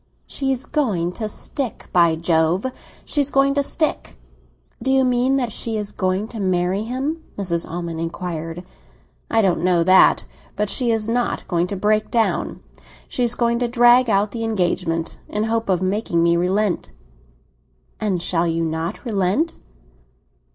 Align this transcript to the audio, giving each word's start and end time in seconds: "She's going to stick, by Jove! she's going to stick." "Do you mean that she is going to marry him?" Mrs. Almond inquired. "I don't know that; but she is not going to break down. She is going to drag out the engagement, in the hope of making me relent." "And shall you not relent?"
"She's 0.25 0.65
going 0.65 1.11
to 1.11 1.29
stick, 1.29 1.87
by 1.93 2.15
Jove! 2.15 2.65
she's 3.05 3.29
going 3.29 3.53
to 3.53 3.61
stick." 3.61 4.17
"Do 4.81 4.89
you 4.89 5.03
mean 5.05 5.35
that 5.35 5.51
she 5.53 5.77
is 5.77 5.91
going 5.91 6.27
to 6.29 6.39
marry 6.39 6.81
him?" 6.81 7.23
Mrs. 7.37 7.69
Almond 7.69 7.99
inquired. 7.99 8.63
"I 9.29 9.43
don't 9.43 9.61
know 9.63 9.83
that; 9.83 10.25
but 10.55 10.71
she 10.71 10.89
is 10.89 11.07
not 11.07 11.47
going 11.47 11.67
to 11.67 11.75
break 11.75 12.09
down. 12.09 12.61
She 13.07 13.21
is 13.23 13.35
going 13.35 13.59
to 13.59 13.67
drag 13.67 14.09
out 14.09 14.31
the 14.31 14.43
engagement, 14.43 15.19
in 15.29 15.43
the 15.43 15.49
hope 15.49 15.69
of 15.69 15.83
making 15.83 16.23
me 16.23 16.35
relent." 16.35 16.89
"And 17.99 18.23
shall 18.23 18.47
you 18.47 18.63
not 18.63 19.05
relent?" 19.05 19.57